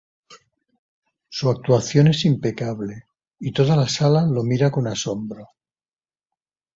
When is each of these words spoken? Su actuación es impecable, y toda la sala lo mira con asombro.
Su 1.29 1.51
actuación 1.51 2.07
es 2.07 2.25
impecable, 2.25 3.03
y 3.39 3.51
toda 3.51 3.75
la 3.75 3.87
sala 3.87 4.23
lo 4.25 4.41
mira 4.43 4.71
con 4.71 4.87
asombro. 4.87 5.49